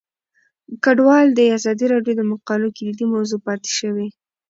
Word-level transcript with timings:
کډوال 0.83 1.27
د 1.33 1.39
ازادي 1.57 1.85
راډیو 1.93 2.13
د 2.17 2.21
مقالو 2.31 2.73
کلیدي 2.77 3.05
موضوع 3.13 3.39
پاتې 3.47 3.69
شوی. 3.79 4.07